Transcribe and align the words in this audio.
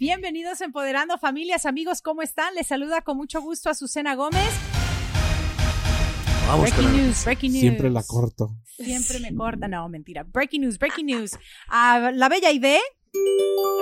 Bienvenidos 0.00 0.62
a 0.62 0.64
Empoderando 0.64 1.18
Familias, 1.18 1.66
amigos, 1.66 2.00
¿cómo 2.00 2.22
están? 2.22 2.54
Les 2.54 2.66
saluda 2.66 3.02
con 3.02 3.18
mucho 3.18 3.42
gusto 3.42 3.68
a 3.68 3.74
Susana 3.74 4.14
Gómez. 4.14 4.48
Vamos 6.46 6.62
breaking 6.72 6.96
news, 6.96 7.22
breaking 7.26 7.52
news. 7.52 7.60
Siempre 7.60 7.90
la 7.90 8.02
corto. 8.02 8.56
Siempre 8.64 9.20
me 9.20 9.34
corta, 9.34 9.68
no, 9.68 9.86
mentira. 9.90 10.22
Breaking 10.22 10.62
news, 10.62 10.78
breaking 10.78 11.04
news. 11.04 11.32
Ah, 11.68 12.10
la 12.14 12.30
Bella 12.30 12.50
Idea, 12.50 12.80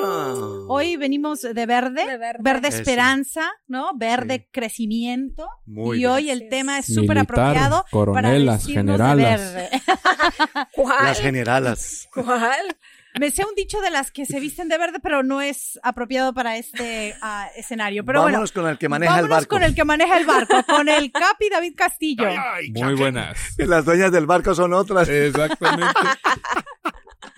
Ah. 0.02 0.34
hoy 0.68 0.96
venimos 0.96 1.42
de 1.42 1.66
verde, 1.66 2.04
De 2.04 2.18
verde. 2.18 2.68
Eso. 2.68 2.78
esperanza, 2.78 3.48
¿no? 3.68 3.92
Verde 3.94 4.48
crecimiento. 4.50 5.46
Muy 5.66 5.98
y 5.98 6.00
bien. 6.00 6.10
hoy 6.10 6.30
el 6.30 6.48
tema 6.48 6.78
es 6.80 6.86
súper 6.92 7.18
apropiado 7.18 7.82
para 7.84 7.90
coronelas, 7.90 8.66
de 8.66 8.72
generalas. 8.72 9.54
verde. 9.54 9.70
¿Cuál? 10.74 11.04
Las 11.04 11.20
generalas. 11.20 12.08
¿Cuál? 12.12 12.76
Me 13.18 13.30
sé 13.30 13.44
un 13.44 13.54
dicho 13.56 13.80
de 13.80 13.90
las 13.90 14.10
que 14.10 14.26
se 14.26 14.40
visten 14.40 14.68
de 14.68 14.78
verde, 14.78 14.98
pero 15.02 15.22
no 15.22 15.40
es 15.40 15.78
apropiado 15.82 16.32
para 16.34 16.56
este 16.56 17.14
ah, 17.22 17.48
escenario. 17.56 18.04
Pero 18.04 18.22
bueno, 18.22 18.34
Vámonos 18.36 18.52
con 18.52 18.66
el 18.68 18.78
que 18.78 18.88
maneja 18.88 19.14
el 19.16 19.22
vámonos 19.22 19.36
barco. 19.38 19.56
con 19.56 19.62
el 19.62 19.74
que 19.74 19.84
maneja 19.84 20.18
el 20.18 20.26
barco, 20.26 20.62
con 20.68 20.88
el 20.88 21.10
Capi 21.12 21.48
David 21.50 21.74
Castillo. 21.76 22.28
Muy 22.74 22.94
buenas. 22.94 23.38
Las 23.58 23.84
dueñas 23.84 24.12
del 24.12 24.26
barco 24.26 24.54
son 24.54 24.72
otras. 24.72 25.08
Exactamente. 25.08 25.92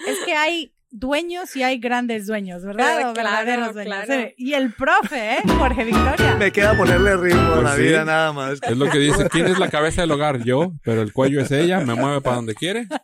Es 0.07 0.19
que 0.25 0.35
hay 0.35 0.75
dueños 0.93 1.55
y 1.57 1.63
hay 1.63 1.79
grandes 1.79 2.27
dueños, 2.27 2.65
¿verdad? 2.65 2.97
Claro, 2.97 3.15
verdaderos 3.15 3.75
dueños. 3.75 4.05
claro. 4.07 4.31
Y 4.37 4.55
el 4.55 4.73
profe, 4.75 5.35
¿eh? 5.35 5.39
Jorge 5.59 5.85
Victoria. 5.85 6.35
Me 6.37 6.51
queda 6.51 6.77
ponerle 6.77 7.17
ritmo 7.17 7.41
a 7.41 7.55
Pues 7.55 7.63
la 7.65 7.77
sí. 7.77 7.83
vida 7.83 8.05
nada 8.05 8.33
más. 8.33 8.59
Es 8.63 8.77
lo 8.77 8.91
que 8.91 8.99
dice. 8.99 9.29
¿Quién 9.29 9.47
es 9.47 9.59
la 9.59 9.71
cabeza 9.71 10.01
del 10.03 10.11
hogar? 10.11 10.43
Yo, 10.43 10.73
pero 10.83 11.03
el 11.03 11.13
cuello 11.13 11.41
es 11.41 11.51
ella, 11.53 11.81
me 11.81 11.95
mueve 11.95 12.21
para 12.21 12.37
donde 12.37 12.55
quiere. 12.55 12.87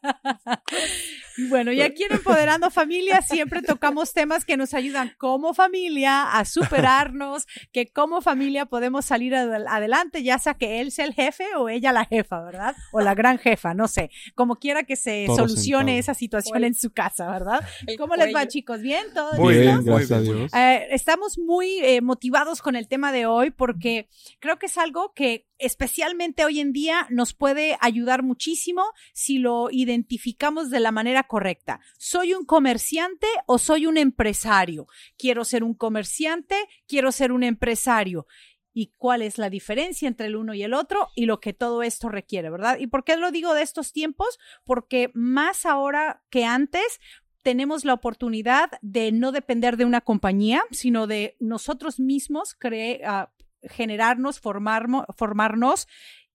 Bueno, 1.48 1.72
y 1.72 1.80
aquí 1.82 2.04
en 2.04 2.12
Empoderando 2.12 2.70
Familia 2.70 3.20
siempre 3.22 3.62
tocamos 3.62 4.12
temas 4.12 4.44
que 4.44 4.56
nos 4.56 4.74
ayudan 4.74 5.12
como 5.18 5.54
familia 5.54 6.32
a 6.38 6.44
superarnos, 6.44 7.46
que 7.72 7.86
como 7.86 8.20
familia 8.22 8.66
podemos 8.66 9.04
salir 9.04 9.34
adel- 9.34 9.66
adelante, 9.68 10.22
ya 10.22 10.38
sea 10.38 10.54
que 10.54 10.80
él 10.80 10.92
sea 10.92 11.04
el 11.04 11.14
jefe 11.14 11.44
o 11.56 11.68
ella 11.68 11.92
la 11.92 12.04
jefa, 12.04 12.40
¿verdad? 12.42 12.74
O 12.92 13.00
la 13.00 13.14
gran 13.14 13.38
jefa, 13.38 13.74
no 13.74 13.88
sé. 13.88 14.10
Como 14.34 14.56
quiera 14.56 14.84
que 14.84 14.96
se 14.96 15.24
Todo 15.26 15.36
solucione 15.36 15.92
sentado. 15.92 15.98
esa 16.00 16.14
situación 16.14 16.52
Cuello. 16.54 16.66
en 16.66 16.74
su 16.74 16.90
casa, 16.92 17.30
¿verdad? 17.30 17.60
¿Cómo 17.98 18.14
les 18.16 18.34
va, 18.34 18.46
chicos? 18.48 18.80
¿Bien? 18.80 19.04
¿Todo 19.14 19.32
Muy 19.34 19.58
bien, 19.58 19.84
gracias 19.84 20.12
a 20.12 20.20
Dios. 20.20 20.52
Eh, 20.54 20.86
estamos 20.90 21.38
muy 21.38 21.78
eh, 21.82 22.00
motivados 22.00 22.62
con 22.62 22.76
el 22.76 22.88
tema 22.88 23.12
de 23.12 23.26
hoy 23.26 23.50
porque 23.50 24.08
creo 24.40 24.58
que 24.58 24.66
es 24.66 24.78
algo 24.78 25.12
que 25.14 25.46
especialmente 25.58 26.44
hoy 26.44 26.60
en 26.60 26.72
día 26.72 27.06
nos 27.10 27.34
puede 27.34 27.76
ayudar 27.80 28.22
muchísimo 28.22 28.82
si 29.12 29.38
lo 29.38 29.68
identificamos 29.70 30.70
de 30.70 30.80
la 30.80 30.92
manera 30.92 31.24
correcta. 31.24 31.80
¿Soy 31.98 32.34
un 32.34 32.44
comerciante 32.44 33.26
o 33.46 33.58
soy 33.58 33.86
un 33.86 33.96
empresario? 33.96 34.86
Quiero 35.18 35.44
ser 35.44 35.64
un 35.64 35.74
comerciante, 35.74 36.56
quiero 36.86 37.12
ser 37.12 37.32
un 37.32 37.42
empresario. 37.42 38.26
¿Y 38.72 38.92
cuál 38.98 39.22
es 39.22 39.38
la 39.38 39.48
diferencia 39.48 40.06
entre 40.06 40.26
el 40.26 40.36
uno 40.36 40.52
y 40.52 40.62
el 40.62 40.74
otro 40.74 41.08
y 41.14 41.24
lo 41.24 41.40
que 41.40 41.54
todo 41.54 41.82
esto 41.82 42.10
requiere, 42.10 42.50
verdad? 42.50 42.78
¿Y 42.78 42.88
por 42.88 43.04
qué 43.04 43.16
lo 43.16 43.30
digo 43.30 43.54
de 43.54 43.62
estos 43.62 43.94
tiempos? 43.94 44.38
Porque 44.64 45.10
más 45.14 45.64
ahora 45.64 46.22
que 46.28 46.44
antes 46.44 47.00
tenemos 47.40 47.84
la 47.86 47.94
oportunidad 47.94 48.70
de 48.82 49.12
no 49.12 49.32
depender 49.32 49.78
de 49.78 49.84
una 49.86 50.02
compañía, 50.02 50.62
sino 50.72 51.06
de 51.06 51.36
nosotros 51.38 52.00
mismos 52.00 52.54
cre- 52.58 53.00
generarnos, 53.70 54.40
formarmo- 54.42 55.06
formarnos, 55.16 55.86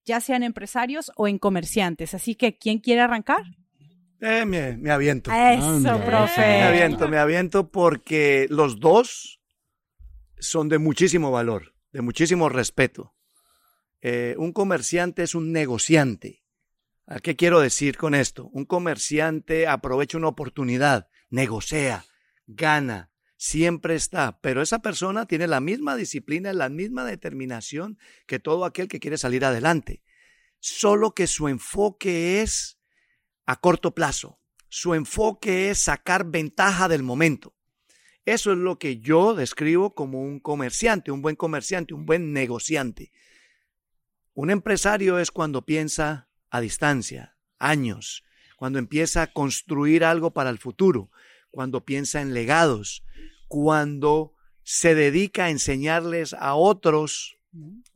ya 0.06 0.20
sean 0.20 0.44
empresarios 0.44 1.12
o 1.16 1.28
en 1.28 1.38
comerciantes. 1.38 2.14
Así 2.14 2.36
que, 2.36 2.58
¿quién 2.58 2.80
quiere 2.80 3.02
arrancar? 3.02 3.44
Eh, 4.20 4.46
me, 4.46 4.78
me 4.78 4.92
aviento. 4.92 5.32
Eso, 5.32 5.68
Anda. 5.70 5.98
Me 5.98 6.06
profe. 6.06 6.62
aviento, 6.64 7.08
me 7.08 7.18
aviento 7.18 7.70
porque 7.72 8.48
los 8.50 8.80
dos 8.80 9.40
son 10.40 10.70
de 10.70 10.80
muchísimo 10.80 11.30
valor, 11.32 11.76
de 11.92 12.02
muchísimo 12.02 12.50
respeto. 12.50 13.14
Eh, 14.02 14.34
un 14.40 14.52
comerciante 14.54 15.22
es 15.24 15.36
un 15.36 15.52
negociante. 15.52 16.44
¿A 17.06 17.20
qué 17.20 17.36
quiero 17.36 17.60
decir 17.60 17.98
con 17.98 18.16
esto? 18.16 18.48
Un 18.54 18.66
comerciante 18.66 19.68
aprovecha 19.68 20.18
una 20.18 20.30
oportunidad, 20.30 21.08
negocia, 21.30 22.06
gana, 22.48 23.11
siempre 23.42 23.96
está, 23.96 24.40
pero 24.40 24.62
esa 24.62 24.84
persona 24.84 25.26
tiene 25.26 25.48
la 25.48 25.62
misma 25.62 25.96
disciplina, 25.96 26.54
la 26.54 26.70
misma 26.70 27.04
determinación 27.06 27.98
que 28.28 28.38
todo 28.38 28.66
aquel 28.66 28.88
que 28.88 29.00
quiere 29.00 29.18
salir 29.18 29.44
adelante. 29.44 30.04
Solo 30.60 31.16
que 31.16 31.26
su 31.26 31.48
enfoque 31.48 32.44
es 32.44 32.78
a 33.48 33.60
corto 33.60 33.96
plazo. 33.96 34.40
Su 34.70 34.94
enfoque 34.94 35.72
es 35.72 35.80
sacar 35.80 36.26
ventaja 36.26 36.88
del 36.88 37.02
momento. 37.02 37.56
Eso 38.26 38.52
es 38.52 38.60
lo 38.60 38.78
que 38.78 39.00
yo 39.00 39.34
describo 39.34 39.96
como 39.96 40.22
un 40.22 40.40
comerciante, 40.40 41.10
un 41.10 41.24
buen 41.24 41.36
comerciante, 41.36 41.96
un 41.96 42.06
buen 42.06 42.34
negociante. 42.34 43.12
Un 44.36 44.52
empresario 44.52 45.18
es 45.18 45.32
cuando 45.32 45.66
piensa 45.66 46.30
a 46.52 46.62
distancia, 46.62 47.38
años, 47.58 48.24
cuando 48.56 48.78
empieza 48.78 49.24
a 49.24 49.34
construir 49.34 50.06
algo 50.06 50.32
para 50.32 50.52
el 50.52 50.60
futuro, 50.60 51.10
cuando 51.50 51.84
piensa 51.84 52.22
en 52.22 52.36
legados, 52.36 53.04
cuando 53.52 54.34
se 54.64 54.96
dedica 54.96 55.44
a 55.44 55.50
enseñarles 55.50 56.34
a 56.34 56.56
otros 56.56 57.38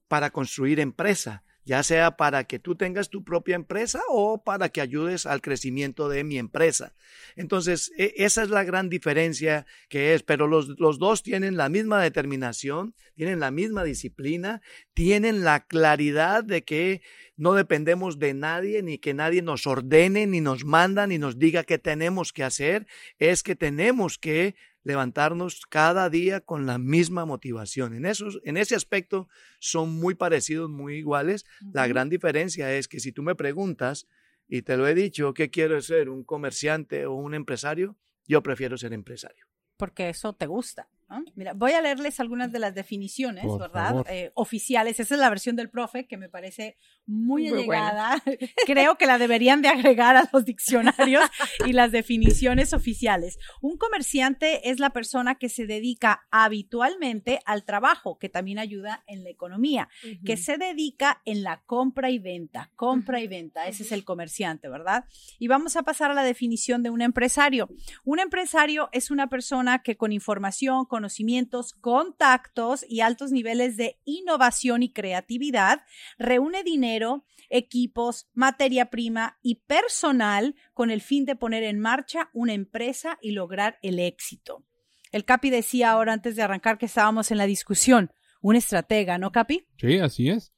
para 0.10 0.32
construir 0.32 0.82
empresa, 0.82 1.44
ya 1.64 1.82
sea 1.82 2.18
para 2.18 2.44
que 2.44 2.60
tú 2.60 2.76
tengas 2.76 3.10
tu 3.10 3.24
propia 3.24 3.56
empresa 3.56 4.02
o 4.10 4.44
para 4.44 4.68
que 4.68 4.82
ayudes 4.82 5.26
al 5.26 5.40
crecimiento 5.40 6.10
de 6.10 6.26
mi 6.26 6.38
empresa. 6.38 6.94
Entonces, 7.38 7.94
e- 7.98 8.16
esa 8.18 8.44
es 8.44 8.50
la 8.50 8.66
gran 8.66 8.90
diferencia 8.90 9.66
que 9.88 10.14
es, 10.14 10.24
pero 10.24 10.46
los, 10.48 10.78
los 10.78 11.00
dos 11.00 11.24
tienen 11.24 11.56
la 11.56 11.70
misma 11.70 12.04
determinación, 12.04 12.94
tienen 13.16 13.40
la 13.40 13.50
misma 13.50 13.86
disciplina, 13.86 14.62
tienen 14.94 15.46
la 15.46 15.66
claridad 15.66 16.44
de 16.44 16.66
que 16.66 17.02
no 17.38 17.54
dependemos 17.54 18.20
de 18.20 18.34
nadie, 18.34 18.84
ni 18.84 18.98
que 18.98 19.14
nadie 19.14 19.42
nos 19.42 19.66
ordene, 19.68 20.28
ni 20.28 20.42
nos 20.42 20.66
manda, 20.66 21.08
ni 21.08 21.18
nos 21.18 21.40
diga 21.40 21.64
qué 21.64 21.78
tenemos 21.78 22.34
que 22.34 22.44
hacer, 22.44 22.88
es 23.20 23.42
que 23.42 23.56
tenemos 23.56 24.18
que 24.18 24.56
levantarnos 24.86 25.66
cada 25.66 26.10
día 26.10 26.40
con 26.40 26.66
la 26.66 26.78
misma 26.78 27.26
motivación. 27.26 27.96
En, 27.96 28.06
esos, 28.06 28.40
en 28.46 28.56
ese 28.56 28.76
aspecto 28.76 29.28
son 29.60 29.90
muy 29.90 30.16
parecidos, 30.16 30.70
muy 30.70 30.96
iguales. 30.96 31.44
La 31.74 31.88
gran 31.88 32.08
diferencia 32.08 32.72
es 32.72 32.88
que 32.88 33.02
si 33.02 33.12
tú 33.12 33.24
me 33.24 33.36
preguntas, 33.36 34.08
y 34.48 34.62
te 34.62 34.78
lo 34.78 34.88
he 34.88 34.94
dicho, 34.94 35.34
¿qué 35.34 35.50
quiero 35.50 35.82
ser? 35.82 36.08
¿Un 36.10 36.24
comerciante 36.24 37.08
o 37.08 37.16
un 37.16 37.34
empresario? 37.34 37.98
Yo 38.28 38.42
prefiero 38.44 38.78
ser 38.78 38.94
empresario. 38.94 39.46
porque 39.78 40.08
eso 40.08 40.34
te 40.34 40.46
gusta. 40.46 40.88
¿No? 41.10 41.24
Mira, 41.36 41.54
voy 41.54 41.72
a 41.72 41.82
leerles 41.82 42.20
algunas 42.20 42.52
de 42.52 42.60
las 42.60 42.74
definiciones, 42.74 43.46
Por 43.46 43.60
¿verdad? 43.60 44.06
Eh, 44.10 44.32
oficiales. 44.36 45.00
Esa 45.00 45.14
es 45.14 45.20
la 45.20 45.30
versión 45.30 45.56
del 45.56 45.70
profe 45.70 46.08
que 46.08 46.18
me 46.18 46.30
parece 46.30 46.78
muy, 47.06 47.50
Muy 47.50 47.60
allegada. 47.60 48.22
Creo 48.66 48.98
que 48.98 49.06
la 49.06 49.18
deberían 49.18 49.62
de 49.62 49.70
agregar 49.70 50.16
a 50.18 50.30
los 50.32 50.46
diccionarios 50.46 51.24
y 51.66 51.74
las 51.74 51.92
definiciones 51.92 52.74
oficiales. 52.74 53.38
Un 53.62 53.78
comerciante 53.78 54.70
es 54.70 54.80
la 54.80 54.92
persona 54.92 55.36
que 55.36 55.50
se 55.50 55.66
dedica 55.66 56.26
habitualmente 56.32 57.40
al 57.46 57.64
trabajo, 57.64 58.18
que 58.18 58.30
también 58.30 58.60
ayuda 58.60 59.04
en 59.08 59.24
la 59.24 59.30
economía, 59.30 59.90
que 60.26 60.38
se 60.38 60.58
dedica 60.58 61.22
en 61.26 61.44
la 61.44 61.62
compra 61.66 62.10
y 62.10 62.20
venta, 62.20 62.72
compra 62.76 63.22
y 63.22 63.28
venta, 63.28 63.68
ese 63.68 63.84
es 63.84 63.92
el 63.92 64.04
comerciante, 64.04 64.70
¿verdad? 64.70 65.06
Y 65.40 65.48
vamos 65.48 65.76
a 65.76 65.84
pasar 65.84 66.12
a 66.12 66.14
la 66.14 66.24
definición 66.24 66.84
de 66.84 66.90
un 66.90 67.02
empresario. 67.02 67.70
Un 68.04 68.20
empresario 68.20 68.90
es 68.92 69.12
una 69.12 69.28
persona 69.28 69.82
que 69.84 69.98
con 69.98 70.12
información, 70.12 70.86
conocimientos, 70.96 71.74
contactos 71.74 72.86
y 72.88 73.02
altos 73.02 73.34
niveles 73.34 73.76
de 73.76 74.00
innovación 74.06 74.82
y 74.82 74.94
creatividad 74.94 75.82
reúne 76.18 76.64
dinero, 76.64 77.26
equipos, 77.50 78.30
materia 78.34 78.90
prima 78.90 79.38
y 79.42 79.56
personal 79.56 80.56
con 80.74 80.92
el 80.92 81.02
fin 81.02 81.26
de 81.26 81.36
poner 81.36 81.64
en 81.64 81.82
marcha 81.82 82.30
una 82.32 82.54
empresa 82.54 83.20
y 83.22 83.32
lograr 83.32 83.78
el 83.82 84.00
éxito. 84.00 84.64
El 85.12 85.26
Capi 85.26 85.50
decía 85.50 85.92
ahora 85.92 86.14
antes 86.14 86.38
de 86.38 86.44
arrancar 86.44 86.78
que 86.78 86.86
estábamos 86.86 87.30
en 87.30 87.40
la 87.40 87.46
discusión, 87.46 88.14
un 88.40 88.56
estratega, 88.56 89.18
¿no, 89.18 89.34
Capi? 89.34 89.68
Sí, 89.78 89.98
así 89.98 90.30
es. 90.30 90.54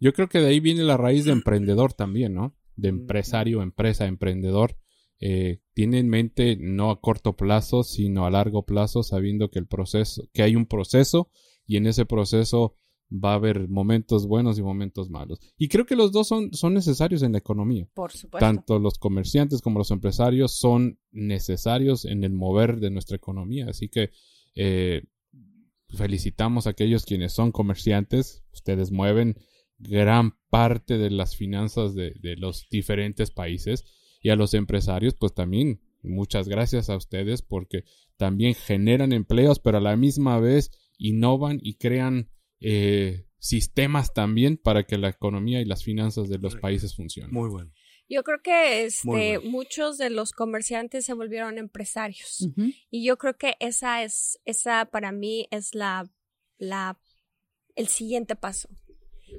Yo 0.00 0.12
creo 0.14 0.28
que 0.28 0.40
de 0.40 0.48
ahí 0.48 0.58
viene 0.58 0.82
la 0.82 0.96
raíz 0.96 1.26
de 1.26 1.30
emprendedor 1.30 1.92
también, 1.92 2.34
¿no? 2.34 2.56
De 2.74 2.88
empresario, 2.88 3.62
empresa, 3.62 4.06
emprendedor. 4.06 4.76
Eh, 5.18 5.60
tiene 5.72 5.98
en 5.98 6.08
mente 6.08 6.56
no 6.60 6.90
a 6.90 7.00
corto 7.00 7.36
plazo, 7.36 7.84
sino 7.84 8.26
a 8.26 8.30
largo 8.30 8.64
plazo, 8.64 9.02
sabiendo 9.02 9.50
que 9.50 9.58
el 9.58 9.66
proceso, 9.66 10.22
que 10.32 10.42
hay 10.42 10.56
un 10.56 10.66
proceso 10.66 11.30
y 11.66 11.76
en 11.76 11.86
ese 11.86 12.04
proceso 12.04 12.76
va 13.12 13.32
a 13.32 13.36
haber 13.36 13.68
momentos 13.68 14.26
buenos 14.26 14.58
y 14.58 14.62
momentos 14.62 15.10
malos. 15.10 15.38
Y 15.56 15.68
creo 15.68 15.86
que 15.86 15.96
los 15.96 16.12
dos 16.12 16.28
son, 16.28 16.52
son 16.52 16.74
necesarios 16.74 17.22
en 17.22 17.32
la 17.32 17.38
economía. 17.38 17.88
Por 17.94 18.12
supuesto. 18.12 18.44
Tanto 18.44 18.78
los 18.78 18.98
comerciantes 18.98 19.62
como 19.62 19.78
los 19.78 19.90
empresarios 19.90 20.56
son 20.58 20.98
necesarios 21.12 22.04
en 22.04 22.24
el 22.24 22.32
mover 22.32 22.80
de 22.80 22.90
nuestra 22.90 23.16
economía. 23.16 23.66
Así 23.68 23.88
que 23.88 24.10
eh, 24.54 25.02
felicitamos 25.90 26.66
a 26.66 26.70
aquellos 26.70 27.04
quienes 27.04 27.32
son 27.32 27.52
comerciantes. 27.52 28.44
Ustedes 28.52 28.90
mueven 28.90 29.36
gran 29.78 30.32
parte 30.50 30.98
de 30.98 31.10
las 31.10 31.36
finanzas 31.36 31.94
de, 31.94 32.12
de 32.20 32.36
los 32.36 32.66
diferentes 32.70 33.30
países. 33.30 33.84
Y 34.26 34.30
a 34.30 34.36
los 34.36 34.54
empresarios, 34.54 35.14
pues 35.14 35.34
también 35.34 35.80
Muchas 36.06 36.48
gracias 36.48 36.88
a 36.88 36.96
ustedes 36.96 37.42
porque 37.42 37.84
también 38.16 38.54
generan 38.54 39.12
empleos, 39.12 39.58
pero 39.58 39.78
a 39.78 39.80
la 39.80 39.96
misma 39.96 40.38
vez 40.38 40.70
innovan 40.98 41.58
y 41.62 41.74
crean 41.74 42.30
eh, 42.60 43.26
sistemas 43.38 44.14
también 44.14 44.56
para 44.56 44.84
que 44.84 44.98
la 44.98 45.08
economía 45.08 45.60
y 45.60 45.64
las 45.64 45.84
finanzas 45.84 46.28
de 46.28 46.38
los 46.38 46.56
países 46.56 46.94
funcionen. 46.94 47.32
Muy 47.32 47.50
bueno. 47.50 47.72
Yo 48.08 48.22
creo 48.22 48.40
que 48.40 48.84
este, 48.84 49.40
muchos 49.40 49.98
de 49.98 50.10
los 50.10 50.30
comerciantes 50.30 51.04
se 51.04 51.12
volvieron 51.12 51.58
empresarios 51.58 52.48
y 52.88 53.04
yo 53.04 53.18
creo 53.18 53.36
que 53.36 53.56
esa 53.58 54.04
es, 54.04 54.38
esa 54.44 54.84
para 54.84 55.10
mí 55.10 55.48
es 55.50 55.74
la, 55.74 56.08
la, 56.56 57.00
el 57.74 57.88
siguiente 57.88 58.36
paso. 58.36 58.68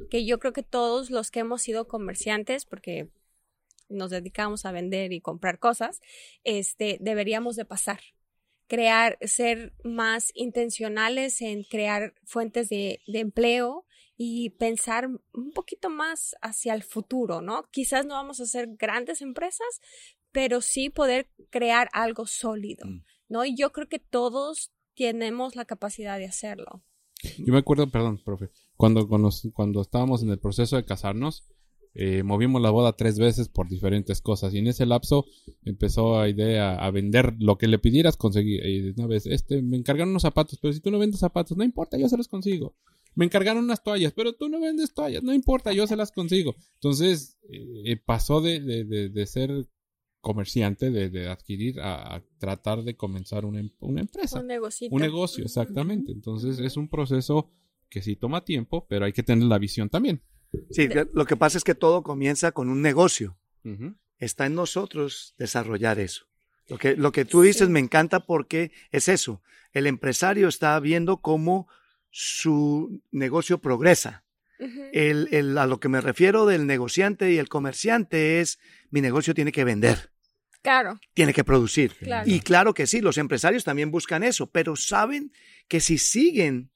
Que 0.09 0.25
yo 0.25 0.37
creo 0.37 0.51
que 0.51 0.63
todos 0.63 1.09
los 1.11 1.31
que 1.31 1.39
hemos 1.39 1.61
sido 1.61 1.87
comerciantes, 1.87 2.65
porque 2.65 3.09
nos 3.89 4.11
dedicamos 4.11 4.65
a 4.65 4.71
vender 4.71 5.13
y 5.13 5.21
comprar 5.21 5.59
cosas, 5.59 6.01
este, 6.43 6.97
deberíamos 6.99 7.55
de 7.55 7.65
pasar 7.65 7.99
crear, 8.67 9.17
ser 9.21 9.73
más 9.83 10.31
intencionales 10.35 11.41
en 11.41 11.63
crear 11.63 12.13
fuentes 12.25 12.69
de, 12.69 12.99
de, 13.07 13.19
empleo 13.19 13.85
y 14.17 14.49
pensar 14.51 15.07
un 15.07 15.51
poquito 15.53 15.89
más 15.89 16.35
hacia 16.41 16.73
el 16.73 16.83
futuro, 16.83 17.41
¿no? 17.41 17.69
Quizás 17.71 18.05
no 18.05 18.15
vamos 18.15 18.39
a 18.39 18.45
ser 18.45 18.75
grandes 18.77 19.21
empresas, 19.21 19.67
pero 20.31 20.61
sí 20.61 20.89
poder 20.89 21.29
crear 21.49 21.89
algo 21.93 22.27
sólido, 22.27 22.85
mm. 22.85 23.03
¿no? 23.29 23.45
Y 23.45 23.55
yo 23.55 23.71
creo 23.71 23.87
que 23.87 23.99
todos 23.99 24.71
tenemos 24.95 25.55
la 25.55 25.65
capacidad 25.65 26.17
de 26.17 26.25
hacerlo. 26.25 26.83
Yo 27.37 27.53
me 27.53 27.59
acuerdo, 27.59 27.89
perdón, 27.89 28.21
profe, 28.23 28.49
cuando, 28.75 29.07
cuando, 29.07 29.29
cuando 29.53 29.81
estábamos 29.81 30.23
en 30.23 30.29
el 30.29 30.39
proceso 30.39 30.75
de 30.75 30.85
casarnos, 30.85 31.47
eh, 31.99 32.21
movimos 32.21 32.61
la 32.61 32.69
boda 32.69 32.93
tres 32.93 33.17
veces 33.17 33.49
por 33.49 33.67
diferentes 33.67 34.21
cosas. 34.21 34.53
Y 34.53 34.59
en 34.59 34.67
ese 34.67 34.85
lapso 34.85 35.25
empezó 35.63 36.19
a 36.19 36.29
idea 36.29 36.75
a 36.75 36.91
vender 36.91 37.33
lo 37.39 37.57
que 37.57 37.67
le 37.67 37.79
pidieras 37.79 38.15
conseguir 38.17 38.63
y 38.67 38.89
una 38.89 39.07
vez 39.07 39.25
este 39.25 39.63
me 39.63 39.77
encargaron 39.77 40.11
unos 40.11 40.21
zapatos 40.21 40.59
pero 40.61 40.73
si 40.73 40.79
tú 40.79 40.91
no 40.91 40.99
vendes 40.99 41.19
zapatos 41.19 41.57
no 41.57 41.63
importa 41.63 41.97
yo 41.97 42.07
se 42.07 42.15
los 42.15 42.27
consigo. 42.27 42.75
Me 43.15 43.25
encargaron 43.25 43.63
unas 43.63 43.81
toallas 43.81 44.13
pero 44.15 44.33
tú 44.33 44.47
no 44.47 44.59
vendes 44.59 44.93
toallas 44.93 45.23
no 45.23 45.33
importa 45.33 45.73
yo 45.73 45.87
se 45.87 45.95
las 45.95 46.11
consigo. 46.11 46.55
Entonces 46.75 47.39
eh, 47.49 47.97
pasó 48.05 48.41
de, 48.41 48.59
de, 48.59 49.09
de, 49.09 49.25
ser 49.25 49.67
comerciante 50.21 50.91
de, 50.91 51.29
adquirir 51.29 51.79
a, 51.81 52.23
tratar 52.37 52.83
de 52.83 52.95
comenzar 52.95 53.43
una, 53.43 53.59
em, 53.59 53.71
una 53.79 54.01
empresa. 54.01 54.39
Un 54.39 54.45
negocio 54.45 54.87
un 54.91 55.01
negocio 55.01 55.43
exactamente. 55.43 56.11
Entonces 56.11 56.59
es 56.59 56.77
un 56.77 56.89
proceso 56.89 57.49
que 57.89 58.03
sí 58.03 58.15
toma 58.15 58.45
tiempo 58.45 58.85
pero 58.87 59.05
hay 59.05 59.13
que 59.13 59.23
tener 59.23 59.45
la 59.47 59.57
visión 59.57 59.89
también 59.89 60.21
Sí, 60.71 60.89
lo 61.13 61.25
que 61.25 61.35
pasa 61.35 61.57
es 61.57 61.63
que 61.63 61.75
todo 61.75 62.03
comienza 62.03 62.51
con 62.51 62.69
un 62.69 62.81
negocio. 62.81 63.37
Está 64.19 64.45
en 64.45 64.55
nosotros 64.55 65.35
desarrollar 65.37 65.99
eso. 65.99 66.25
Lo 66.67 66.77
que, 66.77 66.95
lo 66.95 67.11
que 67.11 67.25
tú 67.25 67.41
dices 67.41 67.69
me 67.69 67.79
encanta 67.79 68.21
porque 68.21 68.71
es 68.91 69.07
eso. 69.07 69.41
El 69.73 69.87
empresario 69.87 70.47
está 70.47 70.79
viendo 70.79 71.17
cómo 71.17 71.67
su 72.09 73.01
negocio 73.11 73.59
progresa. 73.59 74.23
el, 74.91 75.27
el, 75.31 75.57
a 75.57 75.67
lo 75.67 75.79
que 75.79 75.87
me 75.87 76.01
refiero 76.01 76.45
del 76.45 76.65
negociante 76.65 77.31
y 77.31 77.37
el 77.37 77.47
comerciante 77.47 78.39
es 78.41 78.59
mi 78.89 79.01
negocio 79.01 79.33
tiene 79.33 79.51
que 79.51 79.63
vender. 79.63 80.11
Claro. 80.61 80.99
Tiene 81.13 81.33
que 81.33 81.43
producir. 81.43 81.95
Y 82.25 82.39
claro 82.41 82.73
que 82.73 82.87
sí, 82.87 83.01
los 83.01 83.17
empresarios 83.17 83.63
también 83.63 83.91
buscan 83.91 84.23
eso, 84.23 84.49
pero 84.49 84.75
saben 84.75 85.31
que 85.67 85.79
si 85.79 85.97
siguen 85.97 86.71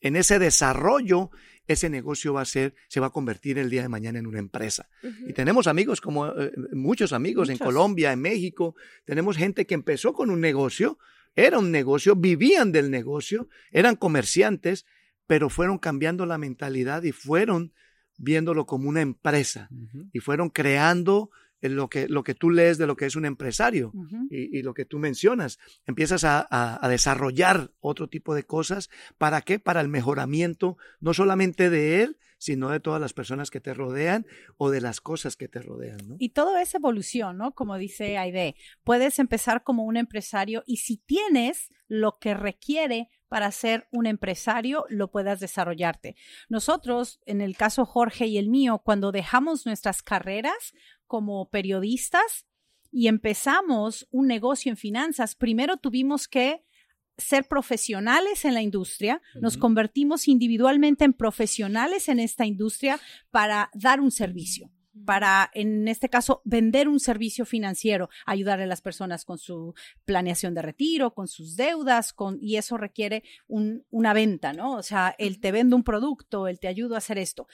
en 0.00 0.16
ese 0.16 0.38
desarrollo, 0.38 1.30
ese 1.68 1.90
negocio 1.90 2.32
va 2.32 2.40
a 2.40 2.46
ser, 2.46 2.74
se 2.88 2.98
va 2.98 3.08
a 3.08 3.10
convertir 3.10 3.58
el 3.58 3.70
día 3.70 3.82
de 3.82 3.88
mañana 3.88 4.18
en 4.18 4.26
una 4.26 4.38
empresa. 4.38 4.88
Y 5.26 5.34
tenemos 5.34 5.66
amigos 5.66 6.00
como 6.00 6.26
eh, 6.26 6.50
muchos 6.72 7.12
amigos 7.12 7.50
en 7.50 7.58
Colombia, 7.58 8.12
en 8.12 8.20
México, 8.20 8.74
tenemos 9.04 9.36
gente 9.36 9.66
que 9.66 9.74
empezó 9.74 10.14
con 10.14 10.30
un 10.30 10.40
negocio, 10.40 10.98
era 11.36 11.58
un 11.58 11.70
negocio, 11.70 12.16
vivían 12.16 12.72
del 12.72 12.90
negocio, 12.90 13.48
eran 13.70 13.96
comerciantes, 13.96 14.86
pero 15.26 15.50
fueron 15.50 15.78
cambiando 15.78 16.24
la 16.24 16.38
mentalidad 16.38 17.02
y 17.02 17.12
fueron 17.12 17.74
viéndolo 18.16 18.66
como 18.66 18.88
una 18.88 19.02
empresa 19.02 19.68
y 20.12 20.18
fueron 20.20 20.48
creando 20.48 21.30
lo 21.60 21.88
que, 21.88 22.08
lo 22.08 22.22
que 22.22 22.34
tú 22.34 22.50
lees 22.50 22.78
de 22.78 22.86
lo 22.86 22.96
que 22.96 23.06
es 23.06 23.16
un 23.16 23.24
empresario 23.24 23.92
y, 24.30 24.62
lo 24.62 24.74
que 24.74 24.84
tú 24.84 24.98
mencionas. 24.98 25.58
Empiezas 25.86 26.24
a, 26.24 26.78
desarrollar 26.88 27.72
otro 27.80 28.08
tipo 28.08 28.34
de 28.34 28.44
cosas. 28.44 28.90
¿Para 29.18 29.42
qué? 29.42 29.58
Para 29.58 29.80
el 29.80 29.88
mejoramiento 29.88 30.76
no 31.00 31.14
solamente 31.14 31.70
de 31.70 32.02
él, 32.02 32.18
sino 32.38 32.70
de 32.70 32.80
todas 32.80 33.00
las 33.00 33.12
personas 33.12 33.50
que 33.50 33.60
te 33.60 33.74
rodean 33.74 34.26
o 34.56 34.70
de 34.70 34.80
las 34.80 35.00
cosas 35.00 35.36
que 35.36 35.48
te 35.48 35.60
rodean. 35.60 35.98
Y 36.18 36.30
todo 36.30 36.56
es 36.56 36.74
evolución, 36.74 37.36
¿no? 37.36 37.52
Como 37.52 37.76
dice 37.76 38.16
Aide, 38.16 38.54
puedes 38.84 39.18
empezar 39.18 39.64
como 39.64 39.84
un 39.84 39.96
empresario 39.96 40.62
y 40.66 40.76
si 40.76 40.98
tienes 40.98 41.70
lo 41.88 42.18
que 42.18 42.34
requiere 42.34 43.08
para 43.28 43.50
ser 43.50 43.86
un 43.92 44.06
empresario, 44.06 44.84
lo 44.88 45.10
puedas 45.10 45.40
desarrollarte. 45.40 46.16
Nosotros, 46.48 47.20
en 47.26 47.40
el 47.40 47.56
caso 47.56 47.84
Jorge 47.84 48.26
y 48.26 48.38
el 48.38 48.48
mío, 48.48 48.80
cuando 48.84 49.12
dejamos 49.12 49.66
nuestras 49.66 50.02
carreras, 50.02 50.72
como 51.06 51.48
periodistas 51.48 52.46
y 52.90 53.08
empezamos 53.08 54.06
un 54.10 54.26
negocio 54.26 54.70
en 54.70 54.76
finanzas, 54.76 55.34
primero 55.34 55.76
tuvimos 55.76 56.28
que 56.28 56.64
ser 57.16 57.48
profesionales 57.48 58.44
en 58.44 58.54
la 58.54 58.62
industria, 58.62 59.20
nos 59.40 59.56
convertimos 59.56 60.28
individualmente 60.28 61.04
en 61.04 61.12
profesionales 61.12 62.08
en 62.08 62.20
esta 62.20 62.46
industria 62.46 63.00
para 63.30 63.70
dar 63.74 64.00
un 64.00 64.12
servicio 64.12 64.70
para, 65.04 65.50
en 65.54 65.88
este 65.88 66.08
caso, 66.08 66.42
vender 66.44 66.88
un 66.88 67.00
servicio 67.00 67.44
financiero, 67.44 68.08
ayudar 68.26 68.60
a 68.60 68.66
las 68.66 68.80
personas 68.80 69.24
con 69.24 69.38
su 69.38 69.74
planeación 70.04 70.54
de 70.54 70.62
retiro, 70.62 71.14
con 71.14 71.28
sus 71.28 71.56
deudas, 71.56 72.12
con, 72.12 72.38
y 72.40 72.56
eso 72.56 72.76
requiere 72.76 73.22
una 73.46 74.12
venta, 74.12 74.52
¿no? 74.52 74.76
O 74.76 74.82
sea, 74.82 75.14
él 75.18 75.40
te 75.40 75.52
vende 75.52 75.76
un 75.76 75.84
producto, 75.84 76.48
él 76.48 76.58
te 76.58 76.68
ayuda 76.68 76.96
a 76.96 76.98
hacer 76.98 77.18
esto. 77.18 77.46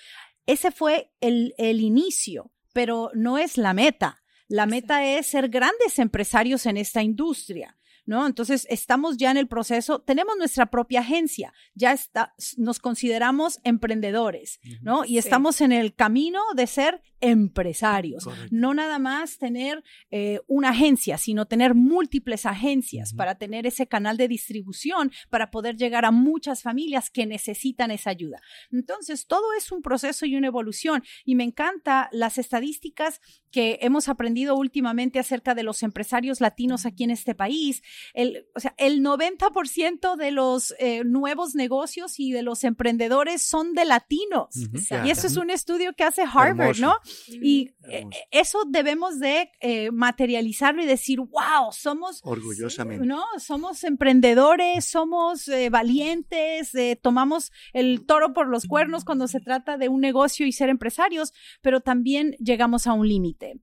Ese 0.46 0.70
fue 0.70 1.12
el, 1.20 1.54
el 1.58 1.80
inicio 1.80 2.50
pero 2.74 3.10
no 3.14 3.38
es 3.38 3.56
la 3.56 3.72
meta. 3.72 4.22
La 4.48 4.66
meta 4.66 5.02
es 5.06 5.28
ser 5.28 5.48
grandes 5.48 5.98
empresarios 5.98 6.66
en 6.66 6.76
esta 6.76 7.02
industria. 7.02 7.78
¿no? 8.04 8.26
Entonces, 8.26 8.66
estamos 8.68 9.16
ya 9.16 9.30
en 9.30 9.38
el 9.38 9.48
proceso, 9.48 10.00
tenemos 10.02 10.36
nuestra 10.36 10.66
propia 10.66 11.00
agencia, 11.00 11.54
ya 11.74 11.92
está, 11.92 12.34
nos 12.58 12.78
consideramos 12.78 13.60
emprendedores, 13.64 14.60
¿no? 14.82 15.06
Y 15.06 15.16
estamos 15.16 15.62
en 15.62 15.72
el 15.72 15.94
camino 15.94 16.42
de 16.54 16.66
ser 16.66 17.00
empresarios, 17.24 18.28
no 18.50 18.74
nada 18.74 18.98
más 18.98 19.38
tener 19.38 19.82
eh, 20.10 20.40
una 20.46 20.70
agencia, 20.70 21.18
sino 21.18 21.46
tener 21.46 21.74
múltiples 21.74 22.46
agencias 22.46 23.14
para 23.14 23.36
tener 23.36 23.66
ese 23.66 23.86
canal 23.86 24.16
de 24.16 24.28
distribución, 24.28 25.10
para 25.30 25.50
poder 25.50 25.76
llegar 25.76 26.04
a 26.04 26.10
muchas 26.10 26.62
familias 26.62 27.10
que 27.10 27.26
necesitan 27.26 27.90
esa 27.90 28.10
ayuda. 28.10 28.40
Entonces, 28.70 29.26
todo 29.26 29.54
es 29.56 29.72
un 29.72 29.82
proceso 29.82 30.26
y 30.26 30.36
una 30.36 30.48
evolución. 30.48 31.02
Y 31.24 31.34
me 31.34 31.44
encanta 31.44 32.08
las 32.12 32.38
estadísticas 32.38 33.20
que 33.50 33.78
hemos 33.82 34.08
aprendido 34.08 34.56
últimamente 34.56 35.20
acerca 35.20 35.54
de 35.54 35.62
los 35.62 35.82
empresarios 35.84 36.40
latinos 36.40 36.86
aquí 36.86 37.04
en 37.04 37.10
este 37.10 37.34
país. 37.34 37.82
El, 38.12 38.46
o 38.54 38.60
sea, 38.60 38.74
el 38.78 39.00
90% 39.00 40.16
de 40.16 40.30
los 40.32 40.74
eh, 40.78 41.04
nuevos 41.04 41.54
negocios 41.54 42.18
y 42.18 42.32
de 42.32 42.42
los 42.42 42.64
emprendedores 42.64 43.42
son 43.42 43.72
de 43.74 43.84
latinos. 43.84 44.48
Y 45.04 45.10
eso 45.10 45.26
es 45.26 45.36
un 45.36 45.50
estudio 45.50 45.92
que 45.94 46.02
hace 46.02 46.22
Harvard, 46.22 46.78
¿no? 46.78 46.96
Y 47.28 47.70
eh, 47.88 48.06
eso 48.30 48.64
debemos 48.68 49.18
de 49.18 49.50
eh, 49.60 49.90
materializarlo 49.90 50.82
y 50.82 50.86
decir, 50.86 51.20
wow, 51.20 51.72
somos... 51.72 52.20
Orgullosamente. 52.24 53.06
¿No? 53.06 53.24
Somos 53.38 53.84
emprendedores, 53.84 54.84
somos 54.84 55.50
valientes, 55.70 56.72
tomamos 57.02 57.52
el 57.72 58.04
toro 58.06 58.32
por 58.32 58.48
los 58.48 58.66
cuernos 58.66 59.04
cuando 59.04 59.28
se 59.28 59.40
trata 59.40 59.78
de 59.78 59.88
un 59.88 60.00
negocio 60.00 60.46
y 60.46 60.52
ser 60.52 60.68
empresarios, 60.68 61.32
pero 61.62 61.80
también 61.80 62.32
llegamos 62.38 62.86
a 62.86 62.92
un 62.92 63.08
límite. 63.08 63.60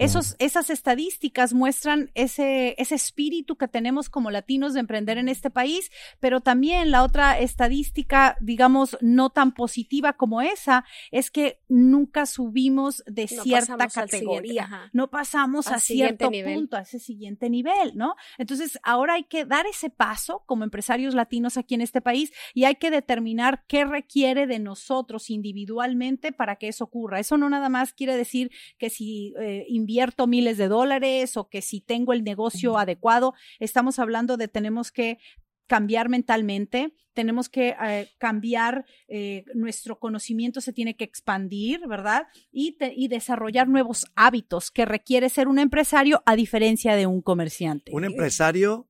Esos, 0.00 0.34
esas 0.38 0.70
estadísticas 0.70 1.52
muestran 1.52 2.10
ese, 2.14 2.74
ese 2.78 2.94
espíritu 2.94 3.56
que 3.56 3.68
tenemos 3.68 4.08
como 4.08 4.30
latinos 4.30 4.74
de 4.74 4.80
emprender 4.80 5.18
en 5.18 5.28
este 5.28 5.50
país, 5.50 5.90
pero 6.20 6.40
también 6.40 6.90
la 6.90 7.02
otra 7.02 7.38
estadística, 7.38 8.36
digamos, 8.40 8.96
no 9.00 9.30
tan 9.30 9.52
positiva 9.52 10.14
como 10.14 10.40
esa, 10.40 10.84
es 11.10 11.30
que 11.30 11.60
nunca 11.68 12.26
subimos 12.26 13.02
de 13.06 13.28
cierta 13.28 13.88
categoría. 13.88 14.90
no 14.92 15.10
pasamos 15.10 15.68
a 15.68 15.78
cierto 15.78 16.30
punto, 16.30 16.76
a 16.76 16.80
ese 16.80 16.98
siguiente 16.98 17.50
nivel, 17.50 17.92
¿no? 17.94 18.16
Entonces, 18.38 18.78
ahora 18.82 19.14
hay 19.14 19.24
que 19.24 19.44
dar 19.44 19.66
ese 19.66 19.90
paso 19.90 20.42
como 20.46 20.64
empresarios 20.64 21.14
latinos 21.14 21.56
aquí 21.56 21.74
en 21.74 21.82
este 21.82 22.00
país 22.00 22.32
y 22.54 22.64
hay 22.64 22.76
que 22.76 22.90
determinar 22.90 23.64
qué 23.66 23.84
requiere 23.84 24.46
de 24.46 24.58
nosotros 24.58 25.30
individualmente 25.30 26.32
para 26.32 26.56
que 26.56 26.68
eso 26.68 26.84
ocurra. 26.84 27.20
Eso 27.20 27.36
no 27.36 27.50
nada 27.50 27.68
más 27.68 27.92
quiere 27.92 28.16
decir 28.16 28.50
que 28.78 28.90
si 28.90 29.34
eh, 29.38 29.66
invierto 29.90 30.28
miles 30.28 30.56
de 30.56 30.68
dólares 30.68 31.36
o 31.36 31.48
que 31.48 31.62
si 31.62 31.80
tengo 31.80 32.12
el 32.12 32.22
negocio 32.22 32.78
adecuado. 32.78 33.34
Estamos 33.58 33.98
hablando 33.98 34.36
de 34.36 34.46
tenemos 34.46 34.92
que 34.92 35.18
cambiar 35.66 36.08
mentalmente, 36.08 36.94
tenemos 37.12 37.48
que 37.48 37.76
eh, 37.80 38.08
cambiar, 38.18 38.84
eh, 39.08 39.44
nuestro 39.54 39.98
conocimiento 39.98 40.60
se 40.60 40.72
tiene 40.72 40.96
que 40.96 41.04
expandir, 41.04 41.86
¿verdad? 41.88 42.26
Y, 42.52 42.76
y, 42.96 43.08
desarrollar 43.08 43.68
nuevos 43.68 44.06
hábitos 44.16 44.70
que 44.70 44.84
requiere 44.84 45.28
ser 45.28 45.46
un 45.48 45.58
empresario 45.58 46.22
a 46.26 46.34
diferencia 46.34 46.96
de 46.96 47.06
un 47.06 47.20
comerciante. 47.22 47.92
Un 47.94 48.04
empresario 48.04 48.88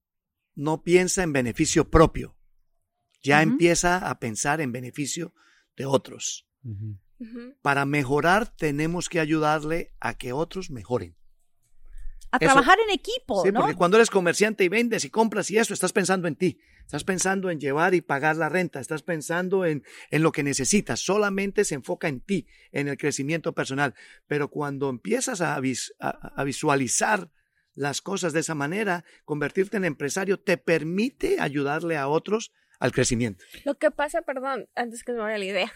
no 0.55 0.83
piensa 0.83 1.23
en 1.23 1.33
beneficio 1.33 1.91
propio, 1.91 2.37
ya 3.23 3.43
empieza 3.43 4.09
a 4.09 4.19
pensar 4.19 4.63
en 4.63 4.73
beneficio 4.73 5.35
de 5.77 5.85
otros. 5.85 6.47
Para 7.63 7.85
mejorar 7.85 8.55
tenemos 8.57 9.09
que 9.09 9.21
ayudarle 9.21 9.93
a 10.01 10.15
que 10.15 10.33
otros 10.33 10.71
mejoren. 10.71 11.17
A 12.33 12.39
trabajar 12.39 12.79
en 12.87 12.95
equipo, 12.95 13.43
sí, 13.43 13.51
porque 13.51 13.75
cuando 13.75 13.97
eres 13.97 14.09
comerciante 14.09 14.63
y 14.63 14.69
vendes 14.69 15.05
y 15.05 15.11
compras 15.11 15.51
y 15.51 15.59
eso, 15.59 15.75
estás 15.75 15.93
pensando 15.93 16.29
en 16.29 16.37
ti. 16.37 16.61
Estás 16.81 17.05
pensando 17.05 17.51
en 17.51 17.61
llevar 17.61 17.95
y 17.95 18.01
pagar 18.01 18.37
la 18.37 18.49
renta, 18.49 18.81
estás 18.81 19.03
pensando 19.03 19.65
en, 19.65 19.85
en 20.11 20.23
lo 20.23 20.33
que 20.33 20.43
necesitas, 20.43 21.01
solamente 21.01 21.65
se 21.65 21.77
enfoca 21.77 22.09
en 22.09 22.21
ti, 22.21 22.47
en 22.73 22.89
el 22.89 22.97
crecimiento 22.97 23.53
personal. 23.53 23.95
Pero 24.27 24.49
cuando 24.49 24.89
empiezas 24.89 25.41
a, 25.41 25.57
a 25.57 26.45
visualizar 26.45 27.31
las 27.75 28.01
cosas 28.01 28.33
de 28.33 28.41
esa 28.41 28.55
manera, 28.55 29.05
convertirte 29.25 29.77
en 29.77 29.85
empresario 29.85 30.41
te 30.41 30.57
permite 30.57 31.41
ayudarle 31.41 31.97
a 31.97 32.09
otros 32.09 32.53
al 32.81 32.93
crecimiento. 32.93 33.45
Lo 33.65 33.77
que 33.77 33.91
pasa, 33.93 34.23
perdón, 34.23 34.69
antes 34.75 35.05
que 35.05 35.13
me 35.13 35.21
vaya 35.21 35.39
la 35.39 35.45
idea. 35.45 35.73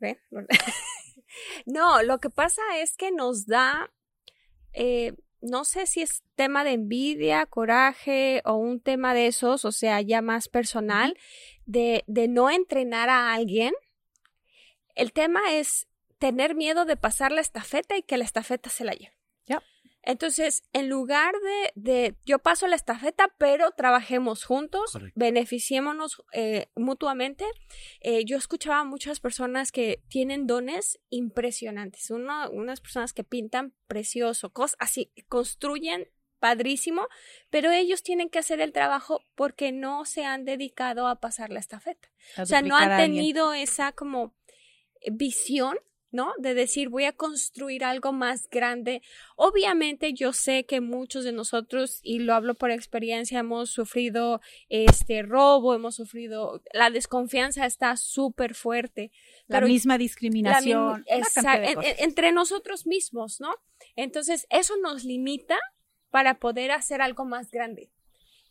no, 1.66 2.02
lo 2.02 2.18
que 2.18 2.30
pasa 2.30 2.62
es 2.78 2.96
que 2.96 3.10
nos 3.10 3.46
da, 3.46 3.92
eh, 4.72 5.12
no 5.40 5.64
sé 5.64 5.86
si 5.86 6.00
es 6.02 6.22
tema 6.36 6.64
de 6.64 6.72
envidia, 6.72 7.44
coraje 7.46 8.40
o 8.44 8.54
un 8.54 8.80
tema 8.80 9.14
de 9.14 9.26
esos, 9.26 9.64
o 9.64 9.72
sea, 9.72 10.00
ya 10.00 10.22
más 10.22 10.48
personal, 10.48 11.18
de, 11.66 12.04
de 12.06 12.28
no 12.28 12.50
entrenar 12.50 13.08
a 13.08 13.34
alguien. 13.34 13.74
El 14.94 15.12
tema 15.12 15.40
es 15.50 15.88
tener 16.18 16.54
miedo 16.54 16.84
de 16.84 16.96
pasar 16.96 17.32
la 17.32 17.40
estafeta 17.40 17.96
y 17.96 18.02
que 18.02 18.16
la 18.16 18.24
estafeta 18.24 18.70
se 18.70 18.84
la 18.84 18.92
lleve. 18.92 19.16
Entonces, 20.06 20.62
en 20.72 20.88
lugar 20.88 21.34
de, 21.34 21.72
de, 21.74 22.16
yo 22.24 22.38
paso 22.38 22.66
la 22.66 22.76
estafeta, 22.76 23.34
pero 23.38 23.70
trabajemos 23.72 24.44
juntos, 24.44 24.98
beneficiémonos 25.14 26.22
eh, 26.32 26.66
mutuamente, 26.76 27.46
eh, 28.00 28.24
yo 28.24 28.36
escuchaba 28.36 28.80
a 28.80 28.84
muchas 28.84 29.20
personas 29.20 29.72
que 29.72 30.02
tienen 30.08 30.46
dones 30.46 31.00
impresionantes, 31.08 32.10
Uno, 32.10 32.50
unas 32.50 32.80
personas 32.80 33.12
que 33.12 33.24
pintan 33.24 33.74
precioso, 33.86 34.50
cosas 34.52 34.76
así, 34.78 35.10
construyen 35.28 36.08
padrísimo, 36.38 37.08
pero 37.48 37.70
ellos 37.70 38.02
tienen 38.02 38.28
que 38.28 38.38
hacer 38.38 38.60
el 38.60 38.72
trabajo 38.72 39.24
porque 39.34 39.72
no 39.72 40.04
se 40.04 40.26
han 40.26 40.44
dedicado 40.44 41.08
a 41.08 41.18
pasar 41.18 41.48
la 41.48 41.60
estafeta. 41.60 42.10
o 42.36 42.44
sea, 42.44 42.60
no 42.60 42.76
han 42.76 42.98
tenido 42.98 43.54
esa 43.54 43.92
como 43.92 44.34
visión 45.10 45.78
¿no? 46.14 46.32
De 46.38 46.54
decir, 46.54 46.88
voy 46.90 47.04
a 47.04 47.12
construir 47.12 47.82
algo 47.84 48.12
más 48.12 48.48
grande. 48.48 49.02
Obviamente 49.34 50.14
yo 50.14 50.32
sé 50.32 50.64
que 50.64 50.80
muchos 50.80 51.24
de 51.24 51.32
nosotros, 51.32 51.98
y 52.04 52.20
lo 52.20 52.34
hablo 52.34 52.54
por 52.54 52.70
experiencia, 52.70 53.40
hemos 53.40 53.70
sufrido 53.70 54.40
este 54.68 55.22
robo, 55.22 55.74
hemos 55.74 55.96
sufrido, 55.96 56.62
la 56.72 56.90
desconfianza 56.90 57.66
está 57.66 57.96
súper 57.96 58.54
fuerte. 58.54 59.10
La 59.48 59.60
misma 59.60 59.98
discriminación. 59.98 61.04
entre 61.98 62.30
nosotros 62.30 62.86
mismos, 62.86 63.40
¿no? 63.40 63.52
Entonces, 63.96 64.46
eso 64.50 64.74
nos 64.76 65.04
limita 65.04 65.58
para 66.10 66.38
poder 66.38 66.70
hacer 66.70 67.02
algo 67.02 67.24
más 67.24 67.50
grande. 67.50 67.90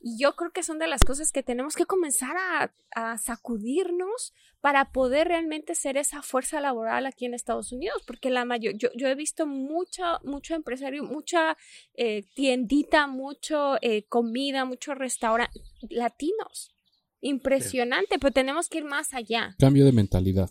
Y 0.06 0.22
yo 0.22 0.36
creo 0.36 0.52
que 0.52 0.64
son 0.64 0.80
de 0.80 0.88
las 0.88 1.02
cosas 1.02 1.32
que 1.32 1.44
tenemos 1.44 1.76
que 1.76 1.86
comenzar 1.86 2.36
a, 2.36 3.18
sacudirnos 3.18 4.34
para 4.60 4.92
poder 4.92 5.30
realmente 5.30 5.76
ser 5.76 5.96
esa 5.96 6.22
fuerza 6.22 6.60
laboral 6.60 7.06
aquí 7.06 7.26
en 7.26 7.34
Estados 7.34 7.72
Unidos, 7.72 8.04
porque 8.06 8.30
la 8.30 8.44
mayor, 8.44 8.76
yo, 8.78 9.08
he 9.08 9.16
visto 9.16 9.48
mucho, 9.48 10.04
mucho 10.26 10.56
empresario, 10.56 11.06
mucha 11.06 11.58
eh, 11.96 12.26
tiendita, 12.36 13.08
mucho 13.08 13.78
eh, 13.82 14.04
comida, 14.10 14.66
mucho 14.66 14.94
restaurante 14.94 15.58
latinos. 15.90 16.76
Impresionante, 17.22 18.20
pero 18.20 18.34
tenemos 18.34 18.68
que 18.68 18.80
ir 18.80 18.84
más 18.84 19.14
allá. 19.14 19.56
Cambio 19.58 19.86
de 19.86 19.94
mentalidad. 19.94 20.50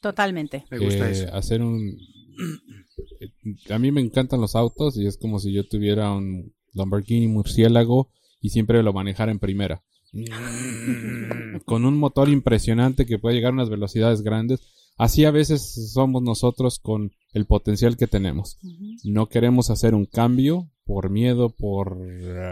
Totalmente. 0.00 0.64
Me 0.70 0.78
gusta 0.78 1.10
eso. 1.10 1.32
Hacer 1.34 1.60
un... 1.60 1.94
A 3.68 3.78
mí 3.78 3.92
me 3.92 4.00
encantan 4.00 4.40
los 4.40 4.56
autos 4.56 4.96
y 4.96 5.06
es 5.06 5.18
como 5.18 5.38
si 5.38 5.52
yo 5.52 5.68
tuviera 5.68 6.10
un 6.10 6.54
Lamborghini 6.72 7.28
murciélago 7.28 8.10
y 8.44 8.50
siempre 8.50 8.82
lo 8.82 8.92
manejara 8.92 9.32
en 9.32 9.38
primera. 9.38 9.82
con 11.64 11.86
un 11.86 11.96
motor 11.96 12.28
impresionante 12.28 13.06
que 13.06 13.18
puede 13.18 13.36
llegar 13.36 13.52
a 13.52 13.54
unas 13.54 13.70
velocidades 13.70 14.20
grandes. 14.20 14.60
Así 14.98 15.24
a 15.24 15.30
veces 15.30 15.90
somos 15.94 16.22
nosotros 16.22 16.78
con 16.78 17.12
el 17.32 17.46
potencial 17.46 17.96
que 17.96 18.06
tenemos. 18.06 18.58
No 19.02 19.30
queremos 19.30 19.70
hacer 19.70 19.94
un 19.94 20.04
cambio 20.04 20.70
por 20.84 21.08
miedo, 21.08 21.48
por 21.56 21.98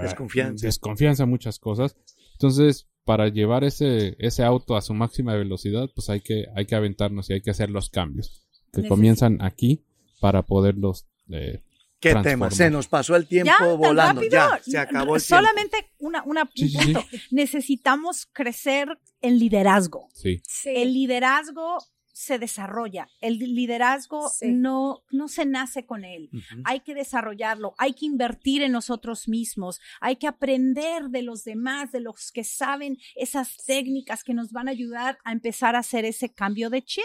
desconfianza, 0.02 0.66
desconfianza 0.66 1.26
muchas 1.26 1.58
cosas. 1.58 1.94
Entonces, 2.32 2.88
para 3.04 3.28
llevar 3.28 3.62
ese, 3.62 4.16
ese 4.18 4.44
auto 4.44 4.76
a 4.76 4.80
su 4.80 4.94
máxima 4.94 5.34
velocidad, 5.34 5.90
pues 5.94 6.08
hay 6.08 6.22
que, 6.22 6.46
hay 6.56 6.64
que 6.64 6.74
aventarnos 6.74 7.28
y 7.28 7.34
hay 7.34 7.42
que 7.42 7.50
hacer 7.50 7.68
los 7.68 7.90
cambios 7.90 8.46
que 8.72 8.88
comienzan 8.88 9.42
aquí 9.42 9.84
para 10.20 10.40
poderlos 10.40 11.04
eh, 11.28 11.62
¿Qué 12.02 12.14
tema? 12.16 12.50
Se 12.50 12.68
nos 12.68 12.88
pasó 12.88 13.14
el 13.14 13.26
tiempo 13.26 13.76
volando. 13.76 14.22
Ya, 14.22 14.60
se 14.62 14.76
acabó 14.76 15.14
el 15.14 15.20
Solamente 15.20 15.92
una, 15.98 16.22
una 16.24 16.46
punto. 16.46 17.04
Necesitamos 17.30 18.26
crecer 18.32 18.88
en 19.20 19.38
liderazgo. 19.38 20.08
Sí. 20.12 20.42
El 20.64 20.92
liderazgo 20.92 21.78
se 22.12 22.38
desarrolla. 22.38 23.08
El 23.20 23.38
liderazgo 23.38 24.30
no, 24.42 25.04
no 25.10 25.28
se 25.28 25.46
nace 25.46 25.86
con 25.86 26.04
él. 26.04 26.30
Hay 26.64 26.80
que 26.80 26.94
desarrollarlo, 26.94 27.74
hay 27.78 27.94
que 27.94 28.06
invertir 28.06 28.62
en 28.62 28.72
nosotros 28.72 29.28
mismos, 29.28 29.80
hay 30.00 30.16
que 30.16 30.26
aprender 30.26 31.04
de 31.08 31.22
los 31.22 31.44
demás, 31.44 31.92
de 31.92 32.00
los 32.00 32.30
que 32.32 32.44
saben 32.44 32.98
esas 33.14 33.56
técnicas 33.64 34.24
que 34.24 34.34
nos 34.34 34.50
van 34.52 34.68
a 34.68 34.72
ayudar 34.72 35.18
a 35.24 35.32
empezar 35.32 35.76
a 35.76 35.80
hacer 35.80 36.04
ese 36.04 36.32
cambio 36.32 36.68
de 36.68 36.82
chip. 36.82 37.02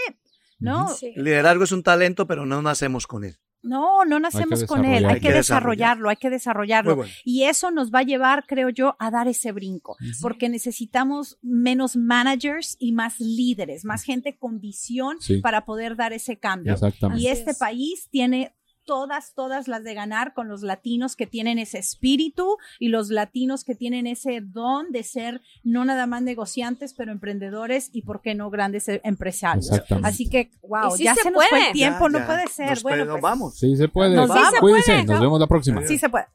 ¿No? 0.59 0.87
El 1.01 1.23
liderazgo 1.23 1.65
es 1.65 1.71
un 1.71 1.83
talento, 1.83 2.25
pero 2.25 2.47
no 2.47 2.63
nacemos 2.63 3.05
con 3.05 3.23
él. 3.23 3.37
No, 3.63 4.05
no 4.05 4.19
nacemos 4.19 4.63
con 4.65 4.85
él, 4.85 5.05
hay, 5.05 5.19
que, 5.19 5.31
desarrollarlo, 5.31 6.09
hay 6.09 6.15
que 6.15 6.29
desarrollarlo. 6.29 7.03
Y 7.25 7.43
eso 7.43 7.71
nos 7.71 7.91
va 7.91 7.99
a 7.99 8.03
llevar, 8.03 8.45
creo 8.47 8.69
yo, 8.69 8.95
a 8.99 9.11
dar 9.11 9.27
ese 9.27 9.51
brinco, 9.51 9.97
porque 10.21 10.49
necesitamos 10.49 11.37
menos 11.41 11.95
managers 11.95 12.75
y 12.79 12.93
más 12.93 13.19
líderes, 13.19 13.83
más 13.83 14.03
gente 14.03 14.37
con 14.37 14.59
visión 14.59 15.17
para 15.41 15.65
poder 15.65 15.95
dar 15.95 16.13
ese 16.13 16.37
cambio. 16.37 16.75
Y 17.15 17.27
este 17.27 17.53
país 17.53 18.07
tiene 18.09 18.56
todas, 18.87 19.35
todas 19.35 19.67
las 19.67 19.83
de 19.83 19.93
ganar 19.93 20.33
con 20.33 20.47
los 20.47 20.63
latinos 20.63 21.15
que 21.15 21.27
tienen 21.27 21.59
ese 21.59 21.77
espíritu 21.77 22.57
y 22.79 22.87
los 22.87 23.09
latinos 23.09 23.63
que 23.63 23.75
tienen 23.75 24.07
ese 24.07 24.41
don 24.41 24.91
de 24.91 25.03
ser 25.03 25.41
no 25.63 25.85
nada 25.85 26.07
más 26.07 26.23
negociantes, 26.23 26.95
pero 26.95 27.11
emprendedores 27.11 27.89
y, 27.93 28.01
¿por 28.01 28.21
qué 28.21 28.33
no, 28.33 28.49
grandes 28.49 28.87
e, 28.87 29.01
empresarios? 29.03 29.69
Así 30.01 30.29
que, 30.29 30.51
wow, 30.63 30.97
ya 30.97 31.13
se, 31.13 31.29
nos 31.29 31.45
fue 31.47 31.67
el 31.67 31.73
tiempo, 31.73 32.09
no 32.09 32.25
puede 32.25 32.47
ser. 32.47 32.79
bueno, 32.81 33.05
pues, 33.11 33.21
vamos. 33.21 33.57
Sí 33.57 33.75
se 33.75 33.89
puede. 33.89 34.15
Nos, 34.15 34.31
Cuídense, 34.59 35.03
nos 35.03 35.19
vemos 35.19 35.39
la 35.39 35.47
próxima. 35.47 35.85
Sí 35.85 35.99
se 35.99 36.09
puede. 36.09 36.25